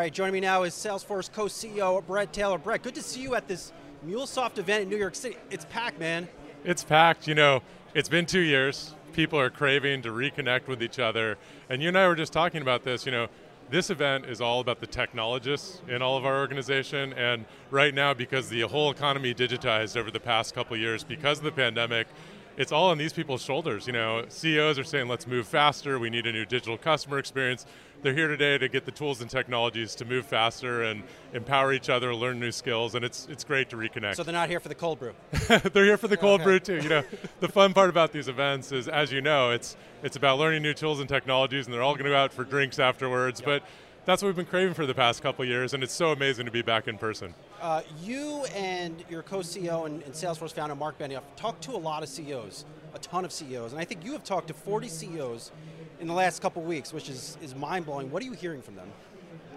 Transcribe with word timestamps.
right, 0.00 0.14
joining 0.14 0.32
me 0.32 0.40
now 0.40 0.62
is 0.62 0.72
Salesforce 0.72 1.30
co-CEO 1.30 2.06
Bret 2.06 2.32
Taylor. 2.32 2.56
Bret, 2.56 2.82
good 2.82 2.94
to 2.94 3.02
see 3.02 3.20
you 3.20 3.34
at 3.34 3.46
this 3.46 3.70
MuleSoft 4.06 4.56
event 4.56 4.84
in 4.84 4.88
New 4.88 4.96
York 4.96 5.14
City. 5.14 5.36
It's 5.50 5.66
packed, 5.66 6.00
man. 6.00 6.26
It's 6.64 6.82
packed. 6.82 7.28
You 7.28 7.34
know, 7.34 7.60
it's 7.92 8.08
been 8.08 8.24
two 8.24 8.40
years. 8.40 8.94
People 9.12 9.38
are 9.38 9.50
craving 9.50 10.00
to 10.02 10.08
reconnect 10.08 10.68
with 10.68 10.82
each 10.82 10.98
other. 10.98 11.36
And 11.68 11.82
you 11.82 11.88
and 11.88 11.98
I 11.98 12.08
were 12.08 12.14
just 12.14 12.32
talking 12.32 12.62
about 12.62 12.82
this. 12.82 13.04
You 13.04 13.12
know, 13.12 13.26
this 13.68 13.90
event 13.90 14.24
is 14.24 14.40
all 14.40 14.60
about 14.60 14.80
the 14.80 14.86
technologists 14.86 15.82
in 15.86 16.00
all 16.00 16.16
of 16.16 16.24
our 16.24 16.38
organization. 16.38 17.12
And 17.12 17.44
right 17.70 17.92
now, 17.92 18.14
because 18.14 18.48
the 18.48 18.62
whole 18.62 18.90
economy 18.90 19.34
digitized 19.34 19.98
over 19.98 20.10
the 20.10 20.18
past 20.18 20.54
couple 20.54 20.78
years 20.78 21.04
because 21.04 21.36
of 21.36 21.44
the 21.44 21.52
pandemic, 21.52 22.06
it's 22.56 22.72
all 22.72 22.90
on 22.90 22.98
these 22.98 23.12
people's 23.12 23.42
shoulders. 23.42 23.86
You 23.86 23.92
know, 23.92 24.24
CEOs 24.28 24.78
are 24.78 24.84
saying, 24.84 25.08
let's 25.08 25.26
move 25.26 25.46
faster. 25.46 25.98
We 25.98 26.10
need 26.10 26.26
a 26.26 26.32
new 26.32 26.44
digital 26.44 26.76
customer 26.76 27.18
experience. 27.18 27.66
They're 28.02 28.14
here 28.14 28.28
today 28.28 28.56
to 28.56 28.68
get 28.68 28.86
the 28.86 28.90
tools 28.90 29.20
and 29.20 29.30
technologies 29.30 29.94
to 29.96 30.04
move 30.04 30.24
faster 30.24 30.82
and 30.84 31.02
empower 31.34 31.72
each 31.72 31.90
other, 31.90 32.14
learn 32.14 32.40
new 32.40 32.50
skills, 32.50 32.94
and 32.94 33.04
it's 33.04 33.28
it's 33.30 33.44
great 33.44 33.68
to 33.70 33.76
reconnect. 33.76 34.16
So 34.16 34.22
they're 34.22 34.32
not 34.32 34.48
here 34.48 34.60
for 34.60 34.70
the 34.70 34.74
cold 34.74 34.98
brew. 34.98 35.12
they're 35.72 35.84
here 35.84 35.98
for 35.98 36.08
the 36.08 36.16
cold 36.16 36.40
okay. 36.40 36.44
brew 36.44 36.60
too. 36.60 36.76
You 36.76 36.88
know, 36.88 37.04
the 37.40 37.48
fun 37.48 37.74
part 37.74 37.90
about 37.90 38.12
these 38.12 38.28
events 38.28 38.72
is, 38.72 38.88
as 38.88 39.12
you 39.12 39.20
know, 39.20 39.50
it's 39.50 39.76
it's 40.02 40.16
about 40.16 40.38
learning 40.38 40.62
new 40.62 40.72
tools 40.72 41.00
and 41.00 41.08
technologies, 41.08 41.66
and 41.66 41.74
they're 41.74 41.82
all 41.82 41.92
going 41.92 42.04
to 42.04 42.10
go 42.10 42.16
out 42.16 42.32
for 42.32 42.44
drinks 42.44 42.78
afterwards. 42.78 43.40
Yep. 43.40 43.46
But 43.46 43.62
that's 44.04 44.22
what 44.22 44.28
we've 44.28 44.36
been 44.36 44.46
craving 44.46 44.74
for 44.74 44.86
the 44.86 44.94
past 44.94 45.22
couple 45.22 45.44
years, 45.44 45.74
and 45.74 45.82
it's 45.82 45.92
so 45.92 46.12
amazing 46.12 46.46
to 46.46 46.52
be 46.52 46.62
back 46.62 46.88
in 46.88 46.98
person. 46.98 47.34
Uh, 47.60 47.82
you 48.02 48.44
and 48.54 49.04
your 49.08 49.22
co-CEO 49.22 49.86
and, 49.86 50.02
and, 50.02 50.14
Salesforce 50.14 50.52
founder 50.52 50.74
Marc 50.74 50.98
Benioff 50.98 51.22
talked 51.36 51.62
to 51.64 51.72
a 51.72 51.76
lot 51.76 52.02
of 52.02 52.08
CEOs, 52.08 52.64
a 52.94 52.98
ton 52.98 53.24
of 53.24 53.32
CEOs, 53.32 53.72
and 53.72 53.80
I 53.80 53.84
think 53.84 54.04
you 54.04 54.12
have 54.12 54.24
talked 54.24 54.48
to 54.48 54.54
40 54.54 54.88
CEOs 54.88 55.52
in 56.00 56.06
the 56.06 56.14
last 56.14 56.40
couple 56.40 56.62
weeks, 56.62 56.92
which 56.92 57.08
is, 57.08 57.36
is 57.42 57.54
mind-blowing. 57.54 58.10
What 58.10 58.22
are 58.22 58.26
you 58.26 58.32
hearing 58.32 58.62
from 58.62 58.76
them? 58.76 58.88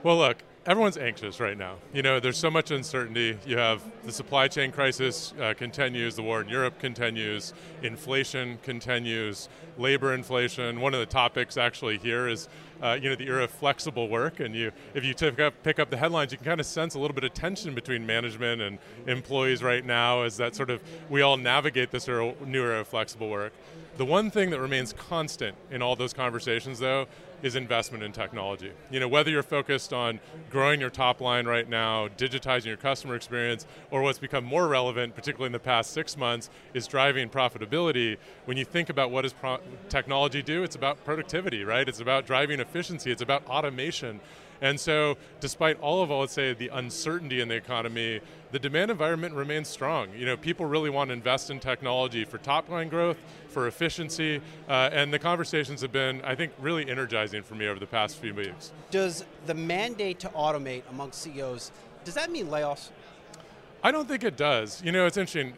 Well, 0.03 0.17
look, 0.17 0.43
everyone's 0.65 0.97
anxious 0.97 1.39
right 1.39 1.57
now. 1.57 1.75
You 1.93 2.01
know, 2.01 2.19
there's 2.19 2.37
so 2.37 2.49
much 2.49 2.71
uncertainty. 2.71 3.37
You 3.45 3.57
have 3.57 3.81
the 4.05 4.11
supply 4.11 4.47
chain 4.47 4.71
crisis 4.71 5.33
uh, 5.39 5.53
continues, 5.57 6.15
the 6.15 6.23
war 6.23 6.41
in 6.41 6.49
Europe 6.49 6.79
continues, 6.79 7.53
inflation 7.81 8.57
continues, 8.63 9.49
labor 9.77 10.13
inflation. 10.13 10.79
One 10.79 10.93
of 10.93 10.99
the 10.99 11.05
topics 11.05 11.57
actually 11.57 11.97
here 11.97 12.27
is, 12.27 12.47
uh, 12.81 12.97
you 13.01 13.09
know, 13.09 13.15
the 13.15 13.27
era 13.27 13.43
of 13.43 13.51
flexible 13.51 14.07
work. 14.07 14.39
And 14.39 14.55
you, 14.55 14.71
if 14.93 15.03
you 15.03 15.13
up, 15.43 15.53
pick 15.63 15.79
up 15.79 15.89
the 15.89 15.97
headlines, 15.97 16.31
you 16.31 16.37
can 16.37 16.45
kind 16.45 16.59
of 16.59 16.65
sense 16.65 16.95
a 16.95 16.99
little 16.99 17.15
bit 17.15 17.23
of 17.23 17.33
tension 17.33 17.75
between 17.75 18.05
management 18.05 18.61
and 18.61 18.79
employees 19.07 19.61
right 19.63 19.85
now 19.85 20.21
as 20.21 20.37
that 20.37 20.55
sort 20.55 20.69
of 20.69 20.81
we 21.09 21.21
all 21.21 21.37
navigate 21.37 21.91
this 21.91 22.07
era, 22.07 22.33
new 22.45 22.63
era 22.63 22.79
of 22.81 22.87
flexible 22.87 23.29
work. 23.29 23.53
The 23.95 24.05
one 24.05 24.31
thing 24.31 24.49
that 24.49 24.59
remains 24.59 24.91
constant 24.91 25.55
in 25.69 25.83
all 25.83 25.95
those 25.95 26.13
conversations, 26.13 26.79
though, 26.79 27.05
is 27.43 27.55
investment 27.55 28.03
in 28.03 28.11
technology. 28.11 28.71
You 28.89 28.99
know, 28.99 29.07
whether 29.07 29.29
you're 29.29 29.43
focused 29.43 29.93
on 29.93 30.19
growing 30.49 30.79
your 30.79 30.89
top 30.89 31.21
line 31.21 31.45
right 31.45 31.69
now, 31.69 32.07
digitizing 32.07 32.65
your 32.65 32.77
customer 32.77 33.15
experience, 33.15 33.67
or 33.91 34.01
what's 34.01 34.17
become 34.17 34.45
more 34.45 34.67
relevant, 34.67 35.13
particularly 35.13 35.47
in 35.47 35.51
the 35.51 35.59
past 35.59 35.91
six 35.91 36.17
months, 36.17 36.49
is 36.73 36.87
driving 36.87 37.29
profitability. 37.29 38.17
When 38.45 38.57
you 38.57 38.65
think 38.65 38.89
about 38.89 39.11
what 39.11 39.23
does 39.23 39.35
technology 39.89 40.41
do, 40.41 40.63
it's 40.63 40.75
about 40.75 41.03
productivity, 41.05 41.63
right? 41.63 41.87
It's 41.87 41.99
about 41.99 42.25
driving 42.25 42.59
efficiency, 42.59 43.11
it's 43.11 43.21
about 43.21 43.45
automation. 43.45 44.21
And 44.63 44.79
so, 44.79 45.17
despite 45.41 45.77
all 45.81 46.01
of, 46.01 46.09
let's 46.09 46.31
say, 46.31 46.53
the 46.53 46.69
uncertainty 46.69 47.41
in 47.41 47.49
the 47.49 47.55
economy, 47.55 48.21
the 48.53 48.59
demand 48.59 48.91
environment 48.91 49.35
remains 49.35 49.67
strong. 49.67 50.07
You 50.15 50.25
know, 50.25 50.37
people 50.37 50.65
really 50.65 50.89
want 50.89 51.09
to 51.09 51.13
invest 51.13 51.49
in 51.49 51.59
technology 51.59 52.23
for 52.23 52.37
top 52.37 52.69
line 52.69 52.87
growth, 52.87 53.17
for 53.49 53.67
efficiency, 53.67 54.39
uh, 54.69 54.89
and 54.93 55.13
the 55.13 55.19
conversations 55.19 55.81
have 55.81 55.91
been, 55.91 56.21
I 56.21 56.35
think, 56.35 56.53
really 56.61 56.89
energizing 56.89 57.43
for 57.43 57.55
me 57.55 57.67
over 57.67 57.77
the 57.77 57.85
past 57.85 58.15
few 58.15 58.33
weeks. 58.33 58.71
Does 58.89 59.25
the 59.47 59.53
mandate 59.53 60.19
to 60.19 60.29
automate 60.29 60.83
among 60.89 61.11
CEOs, 61.11 61.73
does 62.05 62.13
that 62.13 62.31
mean 62.31 62.47
layoffs? 62.47 62.87
I 63.83 63.91
don't 63.91 64.07
think 64.07 64.23
it 64.23 64.37
does. 64.37 64.81
You 64.81 64.93
know, 64.93 65.05
it's 65.05 65.17
interesting. 65.17 65.55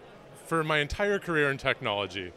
For 0.47 0.63
my 0.63 0.79
entire 0.79 1.19
career 1.19 1.51
in 1.51 1.57
technology, 1.57 2.31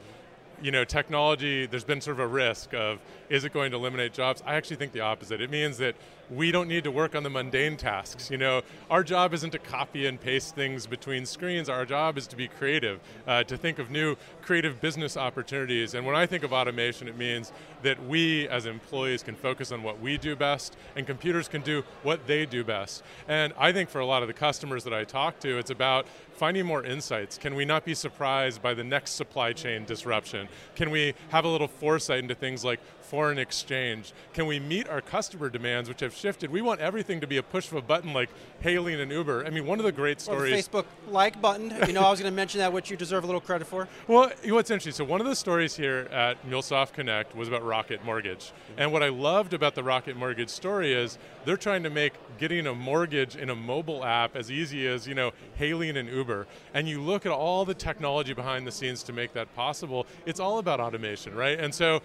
you 0.61 0.71
know, 0.71 0.85
technology, 0.85 1.67
there's 1.67 1.85
been 1.85 2.01
sort 2.01 2.17
of 2.17 2.21
a 2.21 2.27
risk 2.27 2.75
of, 2.75 2.99
is 3.29 3.45
it 3.45 3.53
going 3.53 3.71
to 3.71 3.77
eliminate 3.77 4.13
jobs? 4.13 4.43
I 4.47 4.55
actually 4.55 4.77
think 4.77 4.93
the 4.93 5.01
opposite. 5.01 5.41
It 5.41 5.51
means 5.51 5.79
that 5.79 5.95
we 6.31 6.51
don't 6.51 6.69
need 6.69 6.85
to 6.85 6.91
work 6.91 7.15
on 7.15 7.23
the 7.23 7.31
mundane 7.31 7.77
tasks. 7.77 8.31
You 8.31 8.37
know, 8.37 8.63
our 8.91 9.03
job 9.03 9.33
isn't 9.33 9.51
to 9.51 9.59
copy 9.59 10.07
and 10.07 10.21
paste 10.21 10.55
things 10.55 10.87
between 10.87 11.25
screens. 11.25 11.69
Our 11.69 11.87
job 11.87 12.19
is 12.19 12.27
to 12.29 12.37
be 12.37 12.49
creative, 12.49 13.01
uh, 13.27 13.45
to 13.45 13.57
think 13.57 13.79
of 13.79 13.91
new 13.91 14.17
creative 14.43 14.81
business 14.81 15.17
opportunities. 15.17 15.95
And 15.95 16.05
when 16.07 16.15
I 16.15 16.27
think 16.27 16.45
of 16.45 16.53
automation, 16.53 17.09
it 17.09 17.17
means 17.17 17.53
that 17.83 18.05
we 18.07 18.49
as 18.49 18.67
employees 18.67 19.23
can 19.23 19.37
focus 19.37 19.73
on 19.73 19.83
what 19.83 20.01
we 20.01 20.19
do 20.19 20.37
best, 20.37 20.77
and 20.97 21.07
computers 21.07 21.49
can 21.49 21.63
do 21.63 21.83
what 22.03 22.27
they 22.27 22.45
do 22.45 22.63
best. 22.63 23.03
And 23.27 23.53
I 23.59 23.73
think 23.73 23.89
for 23.89 24.01
a 24.01 24.07
lot 24.07 24.23
of 24.23 24.29
the 24.29 24.35
customers 24.35 24.85
that 24.85 24.93
I 24.93 25.05
talk 25.05 25.41
to, 25.41 25.59
it's 25.59 25.71
about 25.71 26.07
finding 26.35 26.67
more 26.67 26.85
insights. 26.85 27.39
Can 27.39 27.55
we 27.55 27.65
not 27.65 27.85
be 27.85 27.95
surprised 27.95 28.63
by 28.63 28.75
the 28.75 28.85
next 28.85 29.13
supply 29.13 29.53
chain 29.53 29.85
disruption? 29.85 30.49
Can 30.77 30.91
we 30.91 31.15
have 31.31 31.45
a 31.45 31.49
little 31.49 31.69
foresight 31.69 32.21
into 32.21 32.35
things 32.35 32.65
like 32.65 32.81
foreign 33.19 33.39
exchange? 33.41 34.13
Can 34.33 34.47
we 34.47 34.61
meet 34.61 34.89
our 34.89 35.01
customer 35.01 35.51
demands, 35.51 35.89
which 35.89 35.99
have 36.03 36.15
shifted? 36.15 36.53
We 36.53 36.63
want 36.63 36.81
everything 36.81 37.21
to 37.21 37.27
be 37.27 37.37
a 37.37 37.43
push 37.43 37.67
of 37.67 37.73
a 37.73 37.83
button 37.83 38.13
like 38.13 38.31
hailing 38.61 39.01
an 39.01 39.11
Uber. 39.11 39.45
I 39.45 39.51
mean, 39.51 39.67
one 39.67 39.81
of 39.81 39.85
the 39.85 39.91
great 39.91 40.21
stories. 40.21 40.53
Or 40.53 40.57
the 40.57 40.63
Facebook 40.63 40.87
like 41.11 41.43
button. 41.43 41.75
You 41.89 41.95
know, 41.95 42.03
I 42.03 42.11
was 42.11 42.21
going 42.21 42.31
to 42.33 42.37
mention 42.37 42.61
that, 42.61 42.73
which 42.73 42.93
you 42.93 42.97
deserve 42.97 43.25
a 43.25 43.27
little 43.27 43.41
credit 43.41 43.67
for. 43.67 43.89
Well, 44.07 44.31
what's 44.47 44.71
interesting, 44.71 44.93
so 44.93 45.05
one 45.05 45.21
of 45.21 45.27
the 45.27 45.35
stories 45.35 45.77
here 45.77 46.09
at 46.13 46.49
MuleSoft 46.49 46.93
Connect 46.93 47.35
was 47.37 47.49
about 47.49 47.65
Rocket 47.65 48.05
Mortgage. 48.05 48.47
Mm-hmm. 48.47 48.81
And 48.81 48.93
what 48.93 49.03
I 49.03 49.09
loved 49.09 49.53
about 49.53 49.75
the 49.75 49.83
Rocket 49.83 50.17
Mortgage 50.17 50.49
story 50.49 50.95
is 50.95 51.19
they're 51.45 51.57
trying 51.57 51.83
to 51.83 51.91
make 51.91 52.15
getting 52.39 52.67
a 52.67 52.75
mortgage 52.75 53.37
in 53.37 53.51
a 53.51 53.55
mobile 53.57 54.05
app 54.05 54.37
as 54.37 54.51
easy 54.51 54.87
as, 54.87 55.07
you 55.07 55.15
know, 55.15 55.33
hailing 55.57 55.97
an 55.97 56.07
Uber. 56.07 56.47
And 56.73 56.89
you 56.89 57.03
look 57.03 57.27
at 57.27 57.33
all 57.33 57.65
the 57.65 57.75
technology 57.75 58.33
behind 58.33 58.67
the 58.67 58.73
scenes 58.73 59.03
to 59.05 59.13
make 59.13 59.33
that 59.35 59.55
possible, 59.55 60.07
it's 60.25 60.41
all 60.41 60.59
about 60.59 60.81
automation, 60.81 61.35
right? 61.35 61.59
And 61.59 61.75
so 61.75 62.01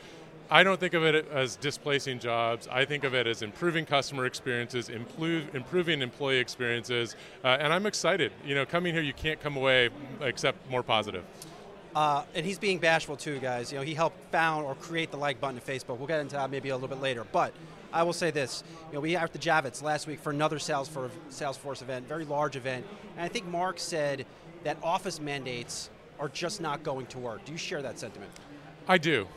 I 0.53 0.61
don't 0.61 0.79
think 0.79 0.93
of 0.93 1.03
it 1.03 1.27
as 1.31 1.55
displacing 1.55 2.19
jobs. 2.19 2.67
I 2.71 2.85
think 2.85 3.03
of 3.05 3.15
it 3.15 3.25
as 3.25 3.41
improving 3.41 3.87
customer 3.87 4.27
experiences, 4.27 4.87
improve, 4.87 5.55
improving 5.55 6.03
employee 6.03 6.37
experiences, 6.37 7.15
uh, 7.43 7.57
and 7.59 7.73
I'm 7.73 7.87
excited. 7.87 8.31
You 8.45 8.53
know, 8.53 8.63
coming 8.63 8.93
here, 8.93 9.01
you 9.01 9.13
can't 9.13 9.41
come 9.41 9.57
away 9.57 9.89
except 10.21 10.69
more 10.69 10.83
positive. 10.83 11.23
Uh, 11.95 12.21
and 12.35 12.45
he's 12.45 12.59
being 12.59 12.77
bashful 12.77 13.17
too, 13.17 13.39
guys. 13.39 13.71
You 13.71 13.79
know, 13.79 13.83
he 13.83 13.95
helped 13.95 14.15
found 14.31 14.67
or 14.67 14.75
create 14.75 15.09
the 15.09 15.17
like 15.17 15.41
button 15.41 15.59
to 15.59 15.65
Facebook. 15.65 15.97
We'll 15.97 16.05
get 16.05 16.19
into 16.19 16.35
that 16.35 16.51
maybe 16.51 16.69
a 16.69 16.75
little 16.75 16.87
bit 16.87 17.01
later. 17.01 17.25
But 17.31 17.51
I 17.91 18.03
will 18.03 18.13
say 18.13 18.29
this: 18.29 18.63
you 18.89 18.93
know, 18.93 18.99
we 18.99 19.13
were 19.15 19.21
at 19.21 19.33
the 19.33 19.39
Javits 19.39 19.81
last 19.81 20.05
week 20.05 20.19
for 20.19 20.29
another 20.29 20.59
Salesforce, 20.59 21.09
Salesforce 21.31 21.81
event, 21.81 22.07
very 22.07 22.25
large 22.25 22.57
event, 22.57 22.85
and 23.15 23.25
I 23.25 23.27
think 23.27 23.47
Marc 23.47 23.79
said 23.79 24.27
that 24.65 24.77
office 24.83 25.19
mandates 25.19 25.89
are 26.19 26.29
just 26.29 26.61
not 26.61 26.83
going 26.83 27.07
to 27.07 27.17
work. 27.17 27.43
Do 27.43 27.51
you 27.51 27.57
share 27.57 27.81
that 27.81 27.97
sentiment? 27.97 28.31
I 28.87 28.99
do. 28.99 29.27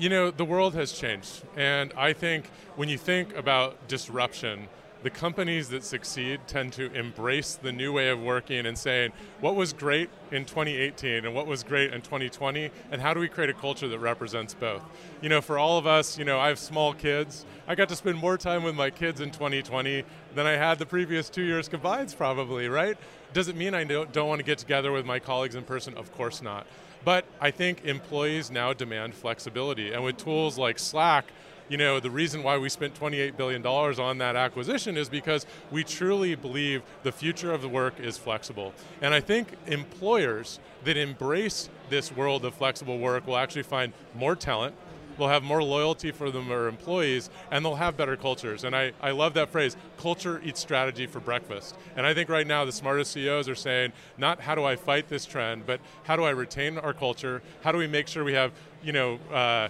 You 0.00 0.08
know, 0.08 0.30
the 0.30 0.46
world 0.46 0.74
has 0.76 0.92
changed, 0.92 1.42
and 1.58 1.92
I 1.94 2.14
think 2.14 2.46
when 2.74 2.88
you 2.88 2.96
think 2.96 3.36
about 3.36 3.86
disruption, 3.86 4.66
the 5.02 5.10
companies 5.10 5.68
that 5.70 5.82
succeed 5.82 6.40
tend 6.46 6.72
to 6.74 6.92
embrace 6.92 7.54
the 7.54 7.72
new 7.72 7.92
way 7.92 8.08
of 8.08 8.20
working 8.20 8.66
and 8.66 8.76
saying 8.76 9.12
what 9.40 9.56
was 9.56 9.72
great 9.72 10.10
in 10.30 10.44
2018 10.44 11.24
and 11.24 11.34
what 11.34 11.46
was 11.46 11.62
great 11.62 11.92
in 11.92 12.02
2020 12.02 12.70
and 12.90 13.00
how 13.00 13.14
do 13.14 13.20
we 13.20 13.28
create 13.28 13.50
a 13.50 13.54
culture 13.54 13.88
that 13.88 13.98
represents 13.98 14.54
both? 14.54 14.82
You 15.20 15.28
know 15.28 15.40
for 15.40 15.58
all 15.58 15.78
of 15.78 15.86
us 15.86 16.18
you 16.18 16.24
know 16.24 16.38
i 16.38 16.48
have 16.48 16.58
small 16.58 16.92
kids. 16.92 17.44
I 17.66 17.74
got 17.74 17.88
to 17.88 17.96
spend 17.96 18.18
more 18.18 18.36
time 18.36 18.62
with 18.62 18.74
my 18.74 18.90
kids 18.90 19.20
in 19.20 19.30
2020 19.30 20.04
than 20.34 20.46
i 20.46 20.52
had 20.52 20.78
the 20.78 20.86
previous 20.86 21.30
two 21.30 21.42
years 21.42 21.68
combined 21.68 22.14
probably 22.16 22.68
right? 22.68 22.96
Does 23.32 23.48
it 23.48 23.56
mean 23.56 23.74
i 23.74 23.84
don't, 23.84 24.12
don't 24.12 24.28
want 24.28 24.40
to 24.40 24.44
get 24.44 24.58
together 24.58 24.92
with 24.92 25.06
my 25.06 25.18
colleagues 25.18 25.54
in 25.54 25.64
person? 25.64 25.94
Of 25.96 26.12
course 26.12 26.42
not. 26.42 26.66
But 27.04 27.24
I 27.40 27.50
think 27.50 27.84
employees 27.84 28.50
now 28.50 28.72
demand 28.72 29.14
flexibility. 29.14 29.92
And 29.92 30.04
with 30.04 30.18
tools 30.18 30.58
like 30.58 30.78
Slack, 30.78 31.26
you 31.70 31.76
know, 31.76 32.00
the 32.00 32.10
reason 32.10 32.42
why 32.42 32.58
we 32.58 32.68
spent 32.68 32.98
$28 32.98 33.36
billion 33.36 33.64
on 33.64 34.18
that 34.18 34.34
acquisition 34.34 34.96
is 34.96 35.08
because 35.08 35.46
we 35.70 35.84
truly 35.84 36.34
believe 36.34 36.82
the 37.04 37.12
future 37.12 37.52
of 37.52 37.62
the 37.62 37.68
work 37.68 37.98
is 38.00 38.18
flexible. 38.18 38.74
And 39.00 39.14
I 39.14 39.20
think 39.20 39.48
employers 39.68 40.58
that 40.84 40.96
embrace 40.96 41.68
this 41.88 42.10
world 42.10 42.44
of 42.44 42.54
flexible 42.54 42.98
work 42.98 43.24
will 43.26 43.36
actually 43.36 43.62
find 43.62 43.92
more 44.16 44.34
talent, 44.34 44.74
they'll 45.16 45.28
have 45.28 45.44
more 45.44 45.62
loyalty 45.62 46.10
for 46.10 46.30
their 46.30 46.66
employees, 46.66 47.30
and 47.52 47.64
they'll 47.64 47.76
have 47.76 47.96
better 47.96 48.16
cultures. 48.16 48.64
And 48.64 48.74
I, 48.74 48.92
I 49.00 49.12
love 49.12 49.34
that 49.34 49.50
phrase, 49.50 49.76
culture 49.98 50.40
eats 50.44 50.58
strategy 50.58 51.06
for 51.06 51.20
breakfast. 51.20 51.76
And 51.94 52.04
I 52.04 52.14
think 52.14 52.28
right 52.28 52.46
now 52.46 52.64
the 52.64 52.72
smartest 52.72 53.12
CEOs 53.12 53.48
are 53.48 53.54
saying, 53.54 53.92
not 54.18 54.40
how 54.40 54.56
do 54.56 54.64
I 54.64 54.74
fight 54.74 55.08
this 55.08 55.24
trend, 55.24 55.66
but 55.66 55.80
how 56.04 56.16
do 56.16 56.24
I 56.24 56.30
retain 56.30 56.78
our 56.78 56.94
culture? 56.94 57.42
How 57.62 57.70
do 57.70 57.78
we 57.78 57.86
make 57.86 58.08
sure 58.08 58.24
we 58.24 58.32
have, 58.32 58.52
you 58.82 58.92
know, 58.92 59.18
uh, 59.32 59.68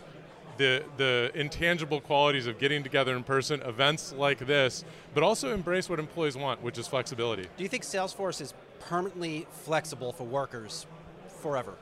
the, 0.61 0.85
the 0.99 1.33
intangible 1.35 2.03
qualities 2.03 2.47
of 2.47 2.59
getting 2.59 2.83
together 2.83 3.17
in 3.17 3.25
person, 3.25 3.63
events 3.63 4.13
like 4.13 4.39
this, 4.41 4.85
but 5.15 5.23
also 5.23 5.55
embrace 5.55 5.89
what 5.89 5.99
employees 5.99 6.37
want, 6.37 6.63
which 6.63 6.77
is 6.77 6.87
flexibility. 6.87 7.47
Do 7.57 7.63
you 7.63 7.69
think 7.69 7.83
Salesforce 7.83 8.43
is 8.43 8.53
permanently 8.79 9.47
flexible 9.51 10.13
for 10.13 10.25
workers 10.25 10.87
forever? 11.41 11.73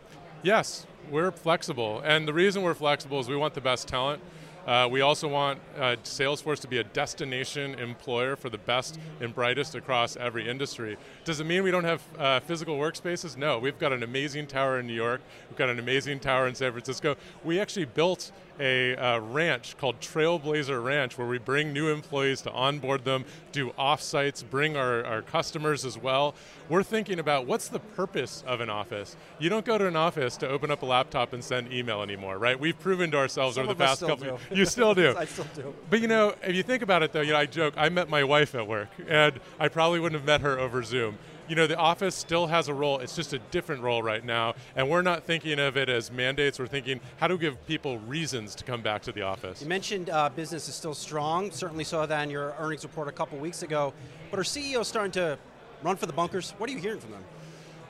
Yes, 0.45 0.87
we're 1.11 1.33
flexible. 1.33 2.01
And 2.05 2.29
the 2.29 2.33
reason 2.33 2.63
we're 2.63 2.75
flexible 2.75 3.19
is 3.19 3.29
we 3.29 3.35
want 3.35 3.55
the 3.55 3.61
best 3.61 3.89
talent. 3.89 4.23
Uh, 4.69 4.87
we 4.87 5.01
also 5.01 5.27
want 5.27 5.59
uh, 5.79 5.97
Salesforce 6.05 6.61
to 6.61 6.69
be 6.69 6.77
a 6.77 6.85
destination 6.85 7.75
employer 7.77 8.37
for 8.37 8.51
the 8.51 8.59
best 8.59 9.01
and 9.19 9.35
brightest 9.35 9.75
across 9.75 10.15
every 10.17 10.47
industry. 10.47 10.99
Does 11.25 11.41
it 11.41 11.45
mean 11.45 11.63
we 11.63 11.71
don't 11.71 11.85
have 11.85 12.03
uh, 12.19 12.41
physical 12.41 12.77
workspaces? 12.77 13.39
No, 13.39 13.59
we've 13.59 13.79
got 13.79 13.95
an 13.95 14.03
amazing 14.03 14.47
tower 14.47 14.79
in 14.79 14.87
New 14.87 14.93
York, 14.93 15.23
we've 15.49 15.57
got 15.57 15.71
an 15.71 15.79
amazing 15.79 16.21
tower 16.21 16.47
in 16.47 16.55
San 16.55 16.71
Francisco. 16.73 17.17
We 17.45 17.59
actually 17.59 17.87
built 17.87 18.31
a 18.61 18.97
uh, 18.97 19.19
ranch 19.21 19.77
called 19.79 20.01
Trailblazer 20.01 20.83
Ranch 20.83 21.17
where 21.19 21.27
we 21.27 21.39
bring 21.39 21.73
new 21.73 21.89
employees 21.89 22.43
to 22.43 22.51
onboard 22.51 23.05
them, 23.05 23.25
do 23.53 23.71
offsites, 23.79 24.49
bring 24.49 24.77
our, 24.77 25.05
our 25.05 25.23
customers 25.23 25.85
as 25.85 25.99
well. 25.99 26.35
We're 26.69 26.83
thinking 26.83 27.19
about 27.19 27.47
what's 27.47 27.69
the 27.69 27.79
purpose 27.79 28.45
of 28.47 28.61
an 28.61 28.69
office. 28.69 29.17
You 29.39 29.49
don't 29.49 29.65
go 29.65 29.79
to 29.79 29.87
an 29.87 29.97
office 29.97 30.37
to 30.39 30.49
open 30.49 30.71
up 30.71 30.83
a 30.83 30.87
laptop 30.87 31.33
and 31.33 31.43
send 31.43 31.73
email 31.73 32.03
anymore, 32.03 32.39
right? 32.39 32.59
We've 32.59 32.79
proven 32.79 33.11
to 33.13 33.17
ourselves 33.17 33.55
Some 33.55 33.65
over 33.65 33.75
the 33.75 33.85
past 33.85 34.01
couple. 34.01 34.17
Do. 34.17 34.39
You 34.55 34.65
still 34.65 34.95
do. 34.95 35.15
I 35.19 35.25
still 35.25 35.47
do. 35.55 35.75
But 35.89 36.01
you 36.01 36.09
know, 36.09 36.35
if 36.43 36.55
you 36.55 36.63
think 36.63 36.83
about 36.83 37.03
it, 37.03 37.13
though, 37.13 37.21
you 37.21 37.33
know, 37.33 37.39
I 37.39 37.47
joke. 37.47 37.75
I 37.77 37.89
met 37.89 38.09
my 38.09 38.25
wife 38.25 38.55
at 38.55 38.67
work, 38.67 38.89
and 39.07 39.39
I 39.59 39.69
probably 39.69 40.01
wouldn't 40.01 40.21
have 40.21 40.27
met 40.27 40.41
her 40.41 40.59
over 40.59 40.83
Zoom 40.83 41.19
you 41.49 41.55
know, 41.55 41.67
the 41.67 41.77
office 41.77 42.15
still 42.15 42.47
has 42.47 42.69
a 42.69 42.75
role. 42.75 42.99
It's 42.99 43.17
just 43.17 43.33
a 43.33 43.39
different 43.51 43.83
role 43.83 44.03
right 44.03 44.25
now. 44.25 44.55
And 44.77 44.89
we're 44.89 45.03
not 45.03 45.25
thinking 45.25 45.59
of 45.59 45.77
it 45.77 45.89
as 45.89 46.13
mandates. 46.13 46.59
We're 46.59 46.67
thinking, 46.67 47.01
how 47.17 47.29
do 47.29 47.35
we 47.35 47.41
give 47.41 47.67
people 47.67 47.99
reasons 48.01 48.55
to 48.57 48.65
come 48.65 48.83
back 48.83 49.03
to 49.03 49.13
the 49.13 49.23
office? 49.23 49.63
You 49.63 49.69
mentioned 49.69 50.11
uh, 50.11 50.29
business 50.31 50.69
is 50.69 50.75
still 50.75 50.95
strong. 50.95 51.51
Certainly 51.51 51.85
saw 51.85 52.07
that 52.07 52.23
in 52.23 52.31
your 52.31 52.55
earnings 52.59 52.85
report 52.85 53.09
a 53.09 53.13
couple 53.13 53.39
weeks 53.39 53.63
ago. 53.63 53.95
But 54.31 54.39
are 54.39 54.45
CEOs 54.45 54.89
starting 54.89 55.13
to 55.13 55.39
run 55.83 55.97
for 55.97 56.07
the 56.07 56.13
bunkers? 56.13 56.53
What 56.59 56.69
are 56.69 56.73
you 56.73 56.79
hearing 56.79 57.01
from 57.01 57.13
them? 57.13 57.25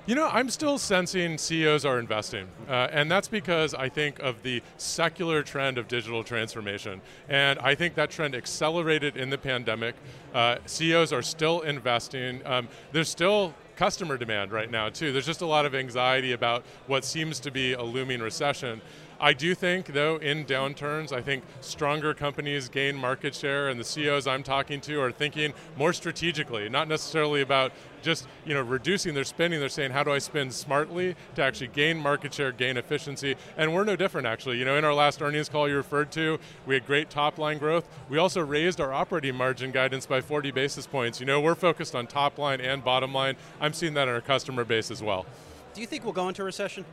You 0.08 0.14
know, 0.14 0.26
I'm 0.32 0.49
still 0.49 0.78
sensing 0.78 1.37
CEOs 1.37 1.84
are 1.84 1.99
investing, 1.99 2.49
uh, 2.66 2.88
and 2.90 3.10
that's 3.10 3.28
because 3.28 3.75
I 3.75 3.90
think 3.90 4.19
of 4.20 4.43
the 4.43 4.62
secular 4.78 5.43
trend 5.43 5.76
of 5.76 5.87
digital 5.87 6.25
transformation. 6.25 7.02
And 7.28 7.58
I 7.58 7.75
think 7.75 7.94
that 7.96 8.08
trend 8.08 8.34
accelerated 8.34 9.19
in 9.19 9.28
the 9.28 9.37
pandemic. 9.37 9.96
Uh, 10.32 10.56
CEOs 10.64 11.12
are 11.12 11.20
still 11.20 11.60
investing. 11.60 12.40
Um, 12.46 12.69
there's 12.90 13.10
still 13.10 13.52
customer 13.76 14.16
demand 14.16 14.50
right 14.50 14.70
now, 14.70 14.88
too. 14.88 15.12
There's 15.12 15.26
just 15.26 15.43
a 15.43 15.46
lot 15.46 15.66
of 15.66 15.75
anxiety 15.75 16.32
about 16.32 16.64
what 16.87 17.04
seems 17.04 17.38
to 17.40 17.50
be 17.50 17.75
a 17.75 17.82
looming 17.82 18.20
recession. 18.20 18.81
I 19.20 19.32
do 19.32 19.54
think, 19.56 19.86
though, 19.86 20.16
in 20.16 20.44
downturns, 20.44 21.12
I 21.12 21.20
think 21.22 21.42
stronger 21.60 22.14
companies 22.14 22.68
gain 22.68 22.94
market 22.94 23.34
share, 23.34 23.68
and 23.68 23.78
the 23.78 23.84
CEOs 23.84 24.28
I'm 24.28 24.44
talking 24.44 24.80
to 24.82 25.00
are 25.00 25.10
thinking 25.10 25.54
more 25.76 25.92
strategically, 25.92 26.68
not 26.68 26.86
necessarily 26.86 27.40
about 27.40 27.72
just 28.00 28.28
you 28.46 28.54
know 28.54 28.62
reducing 28.62 29.14
their 29.14 29.24
spending. 29.24 29.58
They're 29.58 29.68
saying, 29.68 29.90
how 29.90 30.04
do 30.04 30.12
I 30.12 30.18
spend 30.18 30.52
smartly 30.52 31.16
to 31.34 31.42
actually 31.42 31.66
gain 31.68 31.98
market 31.98 32.32
share, 32.32 32.52
gain 32.52 32.76
efficiency? 32.76 33.34
And 33.56 33.74
we're 33.74 33.82
no 33.82 33.96
different, 33.96 34.28
actually. 34.28 34.58
You 34.58 34.64
know, 34.64 34.76
in 34.76 34.84
our 34.84 34.94
last 34.94 35.20
earnings 35.20 35.48
call 35.48 35.68
you 35.68 35.76
referred 35.76 36.12
to, 36.12 36.38
we 36.64 36.74
had 36.74 36.86
great 36.86 37.10
top 37.10 37.38
line 37.38 37.58
growth. 37.58 37.88
We 38.08 38.18
also 38.18 38.40
raised 38.40 38.80
our 38.80 38.92
operating 38.92 39.34
margin 39.34 39.72
guidance 39.72 40.06
by 40.06 40.20
40 40.20 40.52
basis 40.52 40.86
points. 40.86 41.18
You 41.18 41.26
know, 41.26 41.40
we're 41.40 41.56
focused 41.56 41.96
on 41.96 42.06
top 42.06 42.38
line 42.38 42.60
and 42.60 42.84
bottom 42.84 43.12
line. 43.12 43.34
I'm 43.60 43.72
seeing 43.72 43.94
that 43.94 44.06
in 44.06 44.14
our 44.14 44.20
customer 44.20 44.64
base 44.64 44.92
as 44.92 45.02
well. 45.02 45.26
Do 45.74 45.80
you 45.80 45.88
think 45.88 46.04
we'll 46.04 46.12
go 46.12 46.28
into 46.28 46.42
a 46.42 46.44
recession? 46.44 46.84